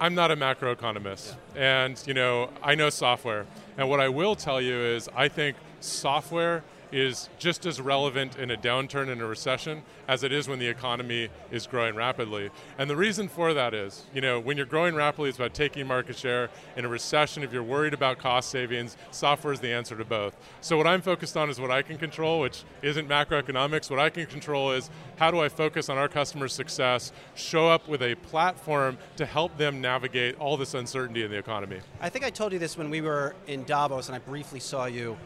I'm 0.00 0.14
not 0.14 0.30
a 0.30 0.36
macroeconomist, 0.36 1.36
yeah. 1.54 1.86
and 1.86 2.02
you 2.06 2.14
know 2.14 2.50
I 2.62 2.74
know 2.74 2.90
software. 2.90 3.46
And 3.78 3.88
what 3.88 4.00
I 4.00 4.08
will 4.08 4.36
tell 4.36 4.60
you 4.60 4.76
is, 4.76 5.08
I 5.14 5.28
think 5.28 5.56
software 5.80 6.62
is 6.92 7.28
just 7.38 7.66
as 7.66 7.80
relevant 7.80 8.38
in 8.38 8.50
a 8.50 8.56
downturn 8.56 9.08
and 9.08 9.20
a 9.20 9.26
recession 9.26 9.82
as 10.08 10.22
it 10.22 10.32
is 10.32 10.48
when 10.48 10.58
the 10.58 10.68
economy 10.68 11.28
is 11.50 11.66
growing 11.66 11.94
rapidly. 11.94 12.50
And 12.78 12.88
the 12.88 12.96
reason 12.96 13.28
for 13.28 13.54
that 13.54 13.74
is, 13.74 14.04
you 14.14 14.20
know, 14.20 14.38
when 14.38 14.56
you're 14.56 14.66
growing 14.66 14.94
rapidly, 14.94 15.28
it's 15.28 15.38
about 15.38 15.54
taking 15.54 15.86
market 15.86 16.16
share. 16.16 16.50
In 16.76 16.84
a 16.84 16.88
recession, 16.88 17.42
if 17.42 17.52
you're 17.52 17.62
worried 17.62 17.94
about 17.94 18.18
cost 18.18 18.50
savings, 18.50 18.96
software 19.10 19.52
is 19.52 19.60
the 19.60 19.72
answer 19.72 19.96
to 19.96 20.04
both. 20.04 20.36
So 20.60 20.76
what 20.76 20.86
I'm 20.86 21.02
focused 21.02 21.36
on 21.36 21.50
is 21.50 21.60
what 21.60 21.70
I 21.70 21.82
can 21.82 21.98
control, 21.98 22.40
which 22.40 22.64
isn't 22.82 23.08
macroeconomics. 23.08 23.90
What 23.90 23.98
I 23.98 24.10
can 24.10 24.26
control 24.26 24.72
is 24.72 24.90
how 25.16 25.30
do 25.30 25.40
I 25.40 25.48
focus 25.48 25.88
on 25.88 25.98
our 25.98 26.08
customers' 26.08 26.52
success, 26.52 27.12
show 27.34 27.68
up 27.68 27.88
with 27.88 28.02
a 28.02 28.14
platform 28.16 28.98
to 29.16 29.26
help 29.26 29.56
them 29.56 29.80
navigate 29.80 30.38
all 30.38 30.56
this 30.56 30.74
uncertainty 30.74 31.24
in 31.24 31.30
the 31.30 31.38
economy. 31.38 31.80
I 32.00 32.08
think 32.08 32.24
I 32.24 32.30
told 32.30 32.52
you 32.52 32.58
this 32.58 32.76
when 32.76 32.90
we 32.90 33.00
were 33.00 33.34
in 33.46 33.64
Davos 33.64 34.08
and 34.08 34.16
I 34.16 34.18
briefly 34.18 34.60
saw 34.60 34.86
you 34.86 35.16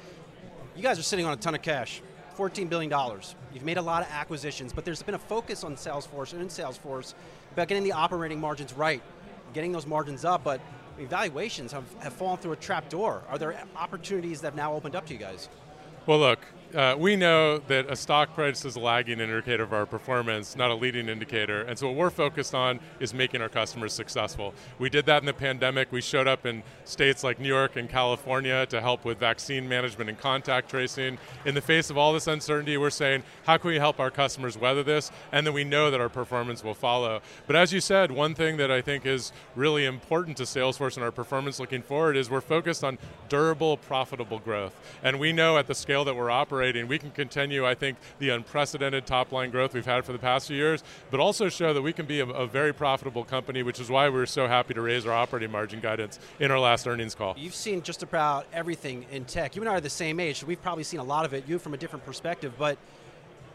you 0.78 0.84
guys 0.84 0.96
are 0.96 1.02
sitting 1.02 1.26
on 1.26 1.32
a 1.32 1.36
ton 1.36 1.56
of 1.56 1.62
cash. 1.62 2.00
$14 2.36 2.68
billion. 2.68 2.94
You've 3.52 3.64
made 3.64 3.78
a 3.78 3.82
lot 3.82 4.02
of 4.02 4.08
acquisitions, 4.12 4.72
but 4.72 4.84
there's 4.84 5.02
been 5.02 5.16
a 5.16 5.18
focus 5.18 5.64
on 5.64 5.74
Salesforce 5.74 6.32
and 6.34 6.40
in 6.40 6.46
Salesforce 6.46 7.14
about 7.52 7.66
getting 7.66 7.82
the 7.82 7.90
operating 7.90 8.40
margins 8.40 8.72
right, 8.72 9.02
getting 9.52 9.72
those 9.72 9.88
margins 9.88 10.24
up, 10.24 10.44
but 10.44 10.60
valuations 11.00 11.72
have, 11.72 11.82
have 11.98 12.12
fallen 12.12 12.38
through 12.38 12.52
a 12.52 12.56
trap 12.56 12.88
door. 12.88 13.24
Are 13.28 13.38
there 13.38 13.60
opportunities 13.74 14.40
that 14.40 14.48
have 14.48 14.54
now 14.54 14.72
opened 14.72 14.94
up 14.94 15.04
to 15.06 15.12
you 15.12 15.18
guys? 15.18 15.48
Well, 16.06 16.20
look, 16.20 16.46
uh, 16.74 16.94
we 16.98 17.16
know 17.16 17.58
that 17.58 17.90
a 17.90 17.96
stock 17.96 18.34
price 18.34 18.64
is 18.64 18.76
a 18.76 18.80
lagging 18.80 19.20
indicator 19.20 19.62
of 19.62 19.72
our 19.72 19.86
performance, 19.86 20.56
not 20.56 20.70
a 20.70 20.74
leading 20.74 21.08
indicator. 21.08 21.62
And 21.62 21.78
so 21.78 21.86
what 21.88 21.96
we're 21.96 22.10
focused 22.10 22.54
on 22.54 22.80
is 23.00 23.14
making 23.14 23.40
our 23.40 23.48
customers 23.48 23.92
successful. 23.92 24.52
We 24.78 24.90
did 24.90 25.06
that 25.06 25.22
in 25.22 25.26
the 25.26 25.32
pandemic. 25.32 25.90
We 25.90 26.00
showed 26.00 26.28
up 26.28 26.44
in 26.44 26.62
states 26.84 27.24
like 27.24 27.40
New 27.40 27.48
York 27.48 27.76
and 27.76 27.88
California 27.88 28.66
to 28.66 28.80
help 28.80 29.04
with 29.04 29.18
vaccine 29.18 29.68
management 29.68 30.10
and 30.10 30.18
contact 30.18 30.68
tracing. 30.68 31.18
In 31.46 31.54
the 31.54 31.60
face 31.60 31.88
of 31.88 31.96
all 31.96 32.12
this 32.12 32.26
uncertainty, 32.26 32.76
we're 32.76 32.90
saying, 32.90 33.22
how 33.46 33.56
can 33.56 33.70
we 33.70 33.78
help 33.78 33.98
our 33.98 34.10
customers 34.10 34.58
weather 34.58 34.82
this? 34.82 35.10
And 35.32 35.46
then 35.46 35.54
we 35.54 35.64
know 35.64 35.90
that 35.90 36.00
our 36.00 36.10
performance 36.10 36.62
will 36.62 36.74
follow. 36.74 37.22
But 37.46 37.56
as 37.56 37.72
you 37.72 37.80
said, 37.80 38.10
one 38.12 38.34
thing 38.34 38.58
that 38.58 38.70
I 38.70 38.82
think 38.82 39.06
is 39.06 39.32
really 39.56 39.86
important 39.86 40.36
to 40.38 40.42
Salesforce 40.42 40.96
and 40.96 41.04
our 41.04 41.12
performance 41.12 41.58
looking 41.58 41.82
forward 41.82 42.16
is 42.16 42.28
we're 42.28 42.40
focused 42.40 42.84
on 42.84 42.98
durable, 43.28 43.76
profitable 43.78 44.38
growth. 44.38 44.78
And 45.02 45.18
we 45.18 45.32
know 45.32 45.56
at 45.56 45.66
the 45.66 45.74
scale 45.74 46.04
that 46.04 46.14
we're 46.14 46.30
operating, 46.30 46.57
operating, 46.58 46.88
we 46.88 46.98
can 46.98 47.12
continue, 47.12 47.64
I 47.64 47.76
think, 47.76 47.98
the 48.18 48.30
unprecedented 48.30 49.06
top 49.06 49.30
line 49.30 49.50
growth 49.50 49.74
we've 49.74 49.86
had 49.86 50.04
for 50.04 50.10
the 50.10 50.18
past 50.18 50.48
few 50.48 50.56
years, 50.56 50.82
but 51.08 51.20
also 51.20 51.48
show 51.48 51.72
that 51.72 51.82
we 51.82 51.92
can 51.92 52.04
be 52.04 52.18
a, 52.18 52.26
a 52.26 52.48
very 52.48 52.74
profitable 52.74 53.22
company, 53.22 53.62
which 53.62 53.78
is 53.78 53.88
why 53.88 54.08
we 54.08 54.18
are 54.18 54.26
so 54.26 54.48
happy 54.48 54.74
to 54.74 54.80
raise 54.80 55.06
our 55.06 55.12
operating 55.12 55.52
margin 55.52 55.78
guidance 55.78 56.18
in 56.40 56.50
our 56.50 56.58
last 56.58 56.88
earnings 56.88 57.14
call. 57.14 57.36
You've 57.38 57.54
seen 57.54 57.80
just 57.80 58.02
about 58.02 58.46
everything 58.52 59.06
in 59.12 59.24
tech. 59.24 59.54
You 59.54 59.62
and 59.62 59.68
I 59.68 59.74
are 59.74 59.80
the 59.80 59.88
same 59.88 60.18
age, 60.18 60.40
so 60.40 60.46
we've 60.46 60.60
probably 60.60 60.82
seen 60.82 60.98
a 60.98 61.04
lot 61.04 61.24
of 61.24 61.32
it, 61.32 61.46
you 61.46 61.60
from 61.60 61.74
a 61.74 61.76
different 61.76 62.04
perspective, 62.04 62.52
but 62.58 62.76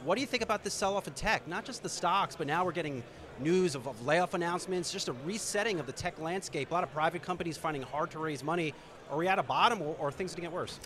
what 0.05 0.15
do 0.15 0.21
you 0.21 0.27
think 0.27 0.43
about 0.43 0.63
this 0.63 0.73
sell-off 0.73 1.05
in 1.05 1.13
tech? 1.13 1.45
Not 1.45 1.65
just 1.65 1.83
the 1.83 1.89
stocks, 1.89 2.37
but 2.37 2.47
now 2.47 2.63
we're 2.63 2.71
getting 2.71 3.03
news 3.41 3.75
of, 3.75 3.85
of, 3.85 4.05
layoff 4.05 4.33
announcements, 4.33 4.93
just 4.93 5.09
a 5.09 5.13
resetting 5.25 5.81
of 5.81 5.87
the 5.87 5.91
tech 5.91 6.19
landscape. 6.21 6.71
A 6.71 6.73
lot 6.73 6.83
of 6.83 6.93
private 6.93 7.21
companies 7.21 7.57
finding 7.57 7.81
hard 7.81 8.11
to 8.11 8.19
raise 8.19 8.43
money. 8.43 8.73
Are 9.11 9.17
we 9.17 9.27
at 9.27 9.39
a 9.39 9.43
bottom 9.43 9.81
or, 9.81 9.95
or 9.99 10.11
things 10.11 10.31
going 10.31 10.43
to 10.43 10.49
get 10.49 10.53
worse? 10.53 10.79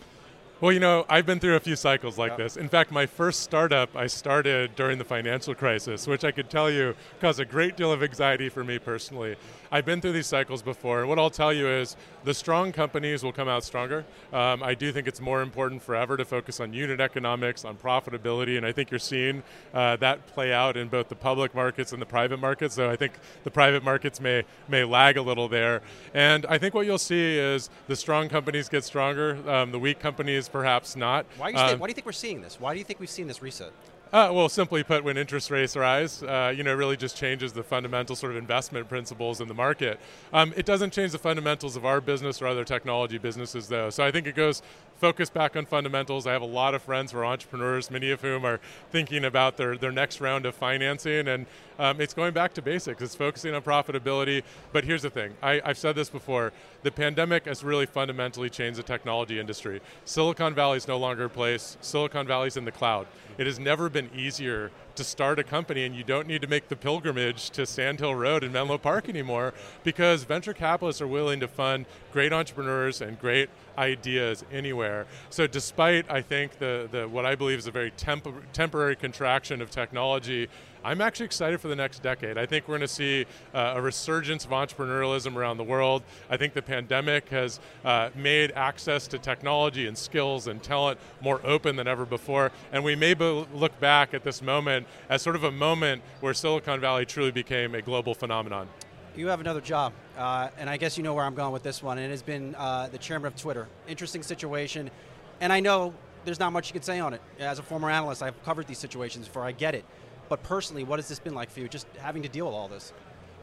Well, 0.60 0.72
you 0.72 0.80
know, 0.80 1.06
I've 1.08 1.28
been 1.28 1.40
through 1.40 1.56
a 1.56 1.60
few 1.60 1.76
cycles 1.76 2.18
like 2.18 2.36
this. 2.36 2.58
In 2.58 2.68
fact, 2.68 2.92
my 2.92 3.06
first 3.06 3.42
startup 3.42 3.96
I 3.96 4.08
started 4.08 4.76
during 4.76 4.98
the 4.98 5.04
financial 5.04 5.54
crisis, 5.54 6.08
which 6.08 6.24
I 6.24 6.32
could 6.32 6.50
tell 6.50 6.72
you 6.72 6.96
caused 7.22 7.40
a 7.40 7.46
great 7.46 7.78
deal 7.78 7.92
of 7.92 8.02
anxiety 8.02 8.50
for 8.50 8.64
me 8.64 8.80
personally. 8.80 9.36
I've 9.72 9.86
been 9.86 10.02
through 10.02 10.14
these 10.14 10.28
cycles 10.28 10.62
before, 10.62 11.02
and 11.02 11.10
what 11.10 11.20
I'll 11.20 11.30
tell 11.30 11.52
you 11.52 11.68
is 11.68 11.96
the 12.24 12.34
strong 12.34 12.72
companies 12.72 13.24
will 13.24 13.34
come 13.34 13.48
out 13.48 13.64
stronger. 13.64 14.06
Um, 14.32 14.64
I 14.64 14.74
do 14.74 14.92
think 14.92 15.08
it's 15.08 15.20
more 15.20 15.42
important 15.42 15.82
forever 15.82 16.18
to 16.18 16.26
focus 16.26 16.60
on 16.60 16.74
unit 16.74 17.00
economics, 17.00 17.66
on 17.66 17.76
profitability, 17.76 18.58
and 18.58 18.66
I 18.66 18.72
think 18.72 18.92
you're 18.92 19.00
seeing 19.00 19.44
uh, 19.74 19.98
that 19.98 20.26
play 20.28 20.54
out 20.54 20.78
in 20.78 20.88
both 20.88 21.10
the 21.10 21.16
public 21.16 21.54
markets 21.54 21.92
and 21.92 22.02
the 22.02 22.06
private 22.06 22.40
markets. 22.40 22.76
So 22.76 22.90
I 22.90 22.96
think 22.96 23.14
the 23.44 23.52
private 23.52 23.84
markets 23.84 24.22
may 24.22 24.44
may 24.68 24.84
lag 24.84 25.18
a 25.18 25.22
little 25.22 25.48
there, 25.48 25.82
and 26.14 26.46
I 26.48 26.58
think 26.58 26.74
what 26.74 26.86
you'll 26.86 26.98
see 26.98 27.38
is 27.38 27.70
the 27.88 27.96
strong 27.96 28.30
companies 28.30 28.70
get 28.70 28.84
stronger, 28.84 29.38
um, 29.50 29.72
the 29.72 29.80
weak 29.80 30.00
companies 30.00 30.48
perhaps 30.50 30.96
not. 30.96 31.26
Why, 31.38 31.52
um, 31.54 31.80
why 31.80 31.88
do 31.88 31.92
you 31.92 31.96
think 31.96 32.06
we're 32.06 32.12
seeing 32.12 32.42
this? 32.42 32.60
Why 32.60 32.74
do 32.74 32.80
you 32.80 32.86
think 32.86 33.00
we've 33.00 33.10
seen 33.10 33.28
this 33.28 33.42
reset? 33.42 33.72
Uh, 34.14 34.32
well, 34.32 34.48
simply 34.48 34.84
put, 34.84 35.04
when 35.04 35.18
interest 35.18 35.52
rates 35.52 35.76
rise, 35.76 36.24
uh, 36.24 36.54
you 36.56 36.64
know, 36.64 36.72
it 36.72 36.76
really 36.76 36.96
just 36.96 37.18
changes 37.18 37.52
the 37.52 37.64
fundamental 37.64 38.16
sort 38.16 38.32
of 38.32 38.38
investment 38.38 38.88
principles 38.88 39.42
in 39.42 39.50
the 39.50 39.54
market. 39.54 40.00
Um, 40.32 40.54
it 40.56 40.66
doesn't 40.66 40.94
change 40.94 41.12
the 41.12 41.18
fundamentals 41.18 41.76
of 41.76 41.86
our 41.86 42.00
business 42.00 42.42
or 42.42 42.48
other 42.48 42.64
technology 42.64 43.18
businesses, 43.18 43.68
though. 43.68 43.90
So 43.90 44.06
I 44.06 44.12
think 44.12 44.26
it 44.26 44.36
goes 44.36 44.62
focus 44.98 45.30
back 45.30 45.56
on 45.56 45.66
fundamentals. 45.66 46.28
I 46.28 46.34
have 46.34 46.42
a 46.42 46.46
lot 46.46 46.74
of 46.74 46.82
friends 46.82 47.12
who 47.12 47.20
are 47.20 47.26
entrepreneurs, 47.26 47.92
many 47.92 48.12
of 48.12 48.22
whom 48.22 48.46
are 48.46 48.60
thinking 48.92 49.26
about 49.26 49.58
their, 49.58 49.78
their 49.78 49.92
next 49.92 50.20
round 50.20 50.46
of 50.46 50.56
financing, 50.56 51.28
and 51.28 51.46
um, 51.80 52.02
it's 52.02 52.14
going 52.14 52.34
back 52.34 52.54
to 52.56 52.62
basics. 52.62 53.02
It's 53.02 53.16
focusing 53.16 53.54
on 53.54 53.62
profitability. 53.62 54.44
But 54.74 54.84
here's 54.84 55.04
the 55.04 55.10
thing 55.10 55.34
I, 55.42 55.62
I've 55.64 55.78
said 55.78 55.96
this 55.96 56.10
before 56.10 56.52
the 56.84 56.92
pandemic 56.92 57.46
has 57.46 57.64
really 57.64 57.86
fundamentally 57.86 58.50
changed 58.50 58.80
the 58.80 58.84
technology 58.84 59.40
industry. 59.40 59.82
Silicon 60.06 60.54
Valley 60.54 60.78
is 60.78 60.88
no 60.88 60.98
longer 60.98 61.26
a 61.26 61.30
place, 61.30 61.78
Silicon 61.82 62.28
Valley 62.28 62.48
is 62.48 62.58
in 62.58 62.66
the 62.66 62.72
cloud. 62.72 63.08
It 63.38 63.46
has 63.46 63.60
never 63.60 63.90
been 63.90 64.10
easier 64.16 64.72
to 64.98 65.04
start 65.04 65.40
a 65.40 65.44
company 65.44 65.86
and 65.86 65.96
you 65.96 66.04
don't 66.04 66.28
need 66.28 66.42
to 66.42 66.48
make 66.48 66.68
the 66.68 66.76
pilgrimage 66.76 67.50
to 67.52 67.66
Sand 67.66 68.00
Hill 68.00 68.16
Road 68.16 68.44
in 68.44 68.52
Menlo 68.52 68.78
Park 68.78 69.08
anymore 69.08 69.54
because 69.84 70.24
venture 70.24 70.54
capitalists 70.54 71.02
are 71.02 71.08
willing 71.08 71.40
to 71.40 71.48
fund 71.48 71.86
great 72.12 72.34
entrepreneurs 72.34 73.02
and 73.02 73.20
great 73.20 73.50
ideas 73.78 74.44
anywhere. 74.52 75.06
So 75.30 75.48
despite 75.48 76.10
I 76.10 76.22
think 76.22 76.58
the, 76.60 76.90
the 76.92 77.08
what 77.08 77.26
I 77.26 77.36
believe 77.36 77.60
is 77.60 77.68
a 77.68 77.72
very 77.72 77.92
temp- 77.92 78.52
temporary 78.54 78.96
contraction 78.96 79.62
of 79.62 79.70
technology, 79.70 80.50
I'm 80.84 81.02
actually 81.02 81.26
excited 81.26 81.60
for 81.60 81.68
the 81.68 81.76
next 81.76 82.02
decade. 82.02 82.38
I 82.38 82.46
think 82.46 82.68
we're 82.68 82.78
going 82.78 82.88
to 82.88 82.94
see 82.94 83.26
uh, 83.54 83.74
a 83.76 83.82
resurgence 83.82 84.46
of 84.46 84.52
entrepreneurialism 84.52 85.36
around 85.36 85.58
the 85.58 85.64
world. 85.64 86.04
I 86.30 86.38
think 86.38 86.54
the 86.54 86.62
pandemic 86.62 87.30
has 87.30 87.60
uh, 87.84 88.10
made 88.16 88.52
access 88.52 89.08
to 89.08 89.18
technology 89.18 89.88
and 89.88 89.98
skills 89.98 90.48
and 90.48 90.62
talent 90.62 91.00
more 91.22 91.42
open 91.44 91.76
than 91.76 91.88
ever 91.88 92.06
before. 92.06 92.52
And 92.72 92.84
we 92.84 92.96
may 92.96 93.14
look 93.16 93.80
back 93.80 94.14
at 94.14 94.24
this 94.24 94.42
moment 94.42 94.88
as 95.10 95.22
sort 95.22 95.36
of 95.36 95.44
a 95.44 95.52
moment 95.52 96.02
where 96.20 96.34
Silicon 96.34 96.80
Valley 96.80 97.06
truly 97.06 97.32
became 97.32 97.76
a 97.76 97.82
global 97.82 98.14
phenomenon. 98.14 98.68
You 99.16 99.28
have 99.28 99.42
another 99.42 99.62
job, 99.62 99.94
uh, 100.16 100.50
and 100.60 100.70
I 100.70 100.78
guess 100.78 100.96
you 100.96 101.04
know 101.04 101.16
where 101.16 101.26
I'm 101.26 101.34
going 101.34 101.52
with 101.52 101.64
this 101.64 101.82
one. 101.82 101.98
And 101.98 102.06
it 102.06 102.12
has 102.12 102.22
been 102.22 102.54
uh, 102.54 102.88
the 102.92 103.00
chairman 103.00 103.28
of 103.28 103.36
Twitter. 103.36 103.68
Interesting 103.88 104.22
situation, 104.22 104.92
and 105.42 105.52
I 105.52 105.60
know 105.60 105.96
there's 106.24 106.40
not 106.40 106.54
much 106.54 106.68
you 106.68 106.74
can 106.74 106.84
say 106.84 107.00
on 107.00 107.16
it. 107.16 107.22
As 107.40 107.58
a 107.58 107.64
former 107.64 107.90
analyst, 107.90 108.22
I've 108.22 108.42
covered 108.44 108.68
these 108.68 108.78
situations 108.78 109.28
before. 109.28 109.44
I 109.44 109.54
get 109.54 109.74
it. 109.74 109.86
But 110.30 110.44
personally, 110.44 110.84
what 110.84 111.00
has 111.00 111.08
this 111.08 111.20
been 111.20 111.36
like 111.36 111.50
for 111.50 111.60
you, 111.60 111.68
just 111.68 111.88
having 112.00 112.24
to 112.24 112.30
deal 112.30 112.46
with 112.46 112.56
all 112.56 112.68
this? 112.68 112.94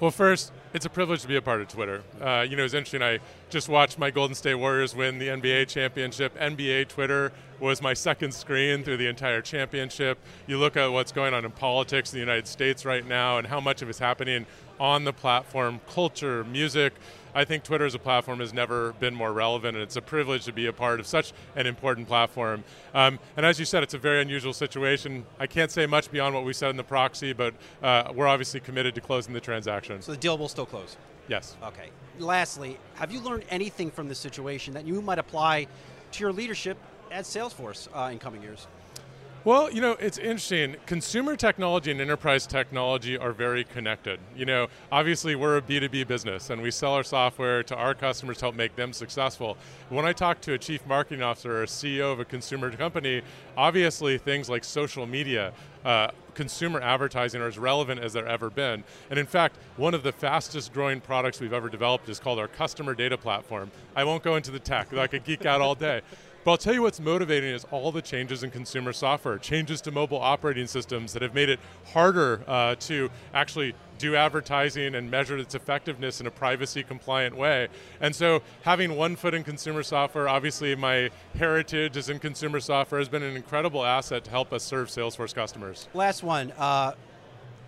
Well, 0.01 0.11
first, 0.11 0.53
it's 0.73 0.85
a 0.85 0.91
privilege 0.91 1.23
to 1.23 1.29
be 1.29 1.37
a 1.37 1.43
part 1.43 1.61
of 1.61 1.69
Twitter. 1.69 2.03
Uh, 2.21 2.45
you 2.49 2.57
know, 2.57 2.65
it's 2.65 2.75
interesting. 2.75 3.03
I 3.03 3.21
just 3.55 3.69
watched 3.69 4.01
my 4.01 4.11
Golden 4.11 4.35
State 4.35 4.57
Warriors 4.57 4.97
win 4.97 5.21
the 5.21 5.29
NBA 5.29 5.69
championship. 5.69 6.37
NBA 6.37 6.89
Twitter 6.89 7.31
was 7.61 7.81
my 7.81 7.95
second 7.95 8.35
screen 8.35 8.83
through 8.83 8.97
the 8.97 9.07
entire 9.07 9.41
championship. 9.41 10.19
You 10.49 10.59
look 10.59 10.77
at 10.77 10.89
what's 10.89 11.13
going 11.13 11.35
on 11.35 11.45
in 11.45 11.53
politics 11.53 12.13
in 12.13 12.17
the 12.17 12.21
United 12.21 12.49
States 12.49 12.85
right 12.85 13.07
now 13.07 13.39
and 13.39 13.47
how 13.47 13.61
much 13.61 13.81
of 13.81 13.89
it's 13.89 14.01
happening 14.01 14.47
on 14.81 15.05
the 15.05 15.13
platform, 15.13 15.81
culture, 15.89 16.43
music. 16.43 16.95
I 17.33 17.45
think 17.45 17.63
Twitter 17.63 17.85
as 17.85 17.95
a 17.95 17.99
platform 18.01 18.41
has 18.41 18.53
never 18.53 18.93
been 18.95 19.15
more 19.15 19.33
relevant, 19.33 19.77
and 19.77 19.85
it's 19.85 19.95
a 19.95 20.03
privilege 20.03 20.45
to 20.47 20.53
be 20.53 20.67
a 20.67 20.73
part 20.73 20.99
of 20.99 21.07
such 21.07 21.33
an 21.55 21.69
important 21.69 22.09
platform. 22.09 22.65
Um, 22.93 23.21
and 23.37 23.47
as 23.47 23.61
you 23.61 23.65
said, 23.65 23.85
it's 23.85 23.95
a 23.95 23.99
very 23.99 24.21
unusual 24.21 24.53
situation. 24.53 25.27
I 25.39 25.47
can't 25.47 25.71
say 25.71 25.87
much 25.87 26.11
beyond 26.11 26.35
what 26.35 26.45
we 26.45 26.53
said 26.53 26.71
in 26.71 26.77
the 26.77 26.83
proxy, 26.83 27.33
but 27.33 27.55
uh, 27.85 28.13
we're 28.13 28.27
obviously 28.27 28.59
committed 28.59 28.97
to 28.97 29.01
closing 29.01 29.33
the 29.33 29.41
transaction. 29.41 30.03
So 30.03 30.11
the 30.11 30.19
deal 30.19 30.37
will 30.37 30.49
still 30.49 30.67
close? 30.67 30.97
Yes. 31.29 31.57
Okay. 31.63 31.91
Lastly, 32.19 32.79
have 32.95 33.11
you 33.11 33.21
learned 33.21 33.44
anything 33.51 33.91
from 33.91 34.09
this 34.09 34.19
situation 34.19 34.75
that 34.75 34.87
you 34.87 35.01
might 35.03 35.19
apply 35.19 35.67
to 36.13 36.21
your 36.21 36.33
leadership 36.33 36.77
at 37.11 37.25
Salesforce 37.25 37.89
uh, 37.95 38.11
in 38.11 38.19
coming 38.19 38.43
years? 38.43 38.67
Well, 39.45 39.71
you 39.71 39.83
know, 39.83 39.93
it's 40.01 40.17
interesting. 40.17 40.77
Consumer 40.87 41.37
technology 41.37 41.91
and 41.91 42.01
enterprise 42.01 42.47
technology 42.47 43.19
are 43.19 43.33
very 43.33 43.63
connected. 43.63 44.19
You 44.35 44.47
know, 44.47 44.69
obviously 44.91 45.35
we're 45.35 45.59
a 45.59 45.61
B2B 45.61 46.09
business 46.09 46.49
and 46.49 46.63
we 46.63 46.71
sell 46.71 46.95
our 46.95 47.05
software 47.05 47.63
to 47.65 47.77
our 47.77 47.95
customers 47.95 48.39
to 48.39 48.47
help 48.47 48.55
make 48.55 48.75
them 48.75 48.95
successful. 48.95 49.59
When 49.91 50.07
I 50.07 50.15
talk 50.15 50.41
to 50.43 50.55
a 50.55 50.59
chief 50.59 50.87
marketing 50.87 51.23
officer 51.23 51.59
or 51.59 51.65
a 51.65 51.67
CEO 51.67 52.11
of 52.11 52.21
a 52.21 52.25
consumer 52.25 52.71
company, 52.71 53.21
obviously 53.55 54.17
things 54.17 54.49
like 54.49 54.65
social 54.65 55.07
media, 55.07 55.53
uh, 55.85 56.09
consumer 56.33 56.81
advertising 56.81 57.43
are 57.43 57.47
as 57.47 57.59
relevant 57.59 58.01
as 58.01 58.15
they've 58.15 58.25
ever 58.25 58.49
been. 58.49 58.83
And 59.11 59.19
in 59.19 59.27
fact, 59.27 59.59
one 59.77 59.93
of 59.93 60.03
the 60.03 60.13
fastest 60.13 60.73
growing 60.73 61.03
products 61.03 61.39
we've 61.39 61.53
ever 61.53 61.69
developed 61.69 62.09
is 62.09 62.19
called 62.19 62.39
our 62.39 62.49
customer 62.49 62.95
data 62.95 63.19
platform. 63.19 63.71
I 63.95 64.05
won't 64.05 64.23
go 64.23 64.37
into 64.37 64.51
the 64.51 64.59
tech, 64.59 64.95
I 64.95 65.07
could 65.07 65.25
geek 65.25 65.45
out 65.45 65.61
all 65.61 65.75
day. 65.75 66.01
But 66.45 66.51
I'll 66.51 66.59
tell 66.59 66.75
you 66.75 66.83
what's 66.83 67.01
motivating 67.01 67.55
is 67.55 67.65
all 67.71 67.91
the 67.91 68.03
changes 68.03 68.43
in 68.43 68.51
consumer 68.51 68.93
software, 68.93 69.39
changes 69.39 69.81
to 69.81 69.91
mobile 69.91 70.19
operating 70.19 70.67
systems 70.67 71.15
that 71.15 71.23
have 71.23 71.35
made 71.35 71.49
it 71.49 71.59
harder 71.87 72.43
uh, 72.47 72.75
to 72.81 73.11
actually 73.33 73.75
do 73.97 74.15
advertising 74.15 74.95
and 74.95 75.11
measure 75.11 75.39
its 75.39 75.55
effectiveness 75.55 76.21
in 76.21 76.27
a 76.27 76.31
privacy 76.31 76.83
compliant 76.83 77.35
way. 77.35 77.69
And 77.99 78.15
so 78.15 78.43
having 78.61 78.95
one 78.95 79.17
foot 79.17 79.33
in 79.33 79.43
consumer 79.43 79.83
software, 79.83 80.29
obviously 80.29 80.75
my 80.75 81.09
heritage 81.39 81.97
is 81.97 82.11
in 82.11 82.19
consumer 82.19 82.61
software, 82.61 83.01
has 83.01 83.09
been 83.09 83.23
an 83.23 83.37
incredible 83.37 83.83
asset 83.83 84.25
to 84.25 84.31
help 84.31 84.53
us 84.53 84.63
serve 84.63 84.89
Salesforce 84.89 85.35
customers. 85.35 85.89
Last 85.95 86.23
one. 86.23 86.53
Uh, 86.59 86.93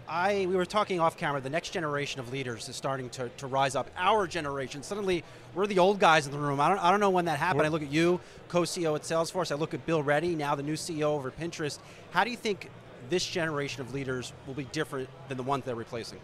I, 0.08 0.46
we 0.46 0.56
were 0.56 0.66
talking 0.66 1.00
off 1.00 1.16
camera, 1.16 1.40
the 1.40 1.50
next 1.50 1.70
generation 1.70 2.20
of 2.20 2.32
leaders 2.32 2.68
is 2.68 2.76
starting 2.76 3.10
to, 3.10 3.28
to 3.38 3.46
rise 3.46 3.74
up. 3.74 3.90
Our 3.96 4.26
generation, 4.26 4.82
suddenly 4.82 5.24
we're 5.54 5.66
the 5.66 5.78
old 5.78 5.98
guys 5.98 6.26
in 6.26 6.32
the 6.32 6.38
room. 6.38 6.60
I 6.60 6.68
don't, 6.68 6.78
I 6.78 6.90
don't 6.90 7.00
know 7.00 7.10
when 7.10 7.24
that 7.24 7.38
happened. 7.38 7.60
We're, 7.60 7.66
I 7.66 7.68
look 7.68 7.82
at 7.82 7.90
you, 7.90 8.20
co-CEO 8.48 8.94
at 8.94 9.02
Salesforce. 9.02 9.50
I 9.50 9.56
look 9.56 9.74
at 9.74 9.84
Bill 9.84 10.02
Ready, 10.02 10.34
now 10.34 10.54
the 10.54 10.62
new 10.62 10.74
CEO 10.74 11.02
over 11.02 11.30
Pinterest. 11.30 11.78
How 12.12 12.24
do 12.24 12.30
you 12.30 12.36
think 12.36 12.70
this 13.10 13.26
generation 13.26 13.80
of 13.80 13.92
leaders 13.92 14.32
will 14.46 14.54
be 14.54 14.64
different 14.64 15.08
than 15.28 15.36
the 15.36 15.42
ones 15.42 15.64
they're 15.64 15.74
replacing? 15.74 16.20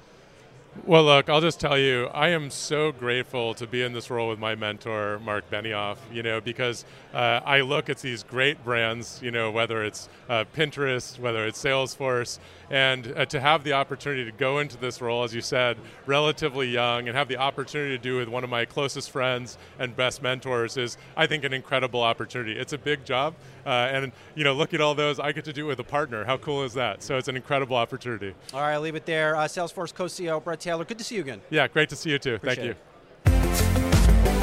Well, 0.86 1.04
look, 1.04 1.28
I'll 1.28 1.42
just 1.42 1.60
tell 1.60 1.76
you, 1.76 2.06
I 2.06 2.28
am 2.28 2.50
so 2.50 2.92
grateful 2.92 3.52
to 3.54 3.66
be 3.66 3.82
in 3.82 3.92
this 3.92 4.08
role 4.08 4.30
with 4.30 4.38
my 4.38 4.54
mentor, 4.54 5.20
Marc 5.22 5.48
Benioff, 5.50 5.98
you 6.10 6.22
know, 6.22 6.40
because 6.40 6.86
uh, 7.12 7.40
I 7.44 7.60
look 7.60 7.90
at 7.90 7.98
these 7.98 8.22
great 8.22 8.64
brands, 8.64 9.20
you 9.22 9.30
know, 9.30 9.50
whether 9.50 9.84
it's 9.84 10.08
uh, 10.30 10.44
Pinterest, 10.56 11.18
whether 11.18 11.46
it's 11.46 11.62
Salesforce, 11.62 12.38
and 12.70 13.12
uh, 13.16 13.26
to 13.26 13.38
have 13.38 13.64
the 13.64 13.74
opportunity 13.74 14.24
to 14.24 14.32
go 14.32 14.60
into 14.60 14.78
this 14.78 15.02
role, 15.02 15.22
as 15.24 15.34
you 15.34 15.42
said, 15.42 15.76
relatively 16.06 16.68
young, 16.68 17.06
and 17.06 17.14
have 17.14 17.28
the 17.28 17.36
opportunity 17.36 17.96
to 17.96 18.02
do 18.02 18.16
with 18.16 18.28
one 18.28 18.42
of 18.42 18.48
my 18.48 18.64
closest 18.64 19.10
friends 19.10 19.58
and 19.78 19.94
best 19.94 20.22
mentors 20.22 20.78
is, 20.78 20.96
I 21.18 21.26
think, 21.26 21.44
an 21.44 21.52
incredible 21.52 22.00
opportunity. 22.00 22.58
It's 22.58 22.72
a 22.72 22.78
big 22.78 23.04
job, 23.04 23.34
uh, 23.66 23.68
and, 23.68 24.10
you 24.34 24.42
know, 24.42 24.54
look 24.54 24.72
at 24.72 24.80
all 24.80 24.94
those, 24.94 25.20
I 25.20 25.32
get 25.32 25.44
to 25.44 25.52
do 25.52 25.66
it 25.66 25.68
with 25.68 25.80
a 25.80 25.84
partner. 25.84 26.24
How 26.24 26.38
cool 26.38 26.64
is 26.64 26.72
that? 26.74 27.02
So 27.02 27.18
it's 27.18 27.28
an 27.28 27.36
incredible 27.36 27.76
opportunity. 27.76 28.34
All 28.54 28.62
right, 28.62 28.72
I'll 28.72 28.80
leave 28.80 28.94
it 28.94 29.04
there. 29.04 29.36
Uh, 29.36 29.44
Salesforce 29.44 29.94
co-CEO 29.94 30.42
Bret 30.42 30.61
Taylor, 30.62 30.84
good 30.84 30.98
to 30.98 31.04
see 31.04 31.16
you 31.16 31.22
again. 31.22 31.40
Yeah, 31.50 31.66
great 31.66 31.88
to 31.88 31.96
see 31.96 32.10
you 32.10 32.18
too. 32.20 32.36
Appreciate 32.36 32.76
Thank 33.24 33.34
you. 33.36 34.32
It. 34.36 34.41